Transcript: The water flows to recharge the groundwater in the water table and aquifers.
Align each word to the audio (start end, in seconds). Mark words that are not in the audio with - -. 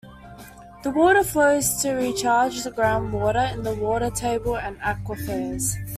The 0.81 0.89
water 0.89 1.23
flows 1.23 1.75
to 1.83 1.91
recharge 1.93 2.63
the 2.63 2.71
groundwater 2.71 3.53
in 3.53 3.61
the 3.61 3.75
water 3.75 4.09
table 4.09 4.57
and 4.57 4.79
aquifers. 4.79 5.75